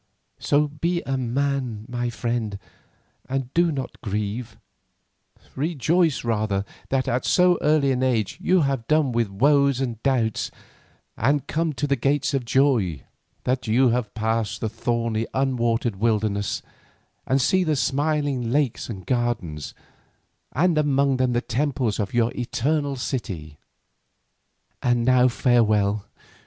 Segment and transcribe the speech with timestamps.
[0.39, 2.57] So be a man, my friend,
[3.29, 4.57] and do not grieve;
[5.55, 10.49] rejoice rather that at so early an age you have done with woes and doubts,
[11.15, 13.03] and come to the gates of joy,
[13.43, 16.63] that you have passed the thorny, unwatered wilderness
[17.27, 19.75] and see the smiling lakes and gardens,
[20.51, 23.59] and among them the temples of your eternal city.
[24.81, 26.05] "And now farewell.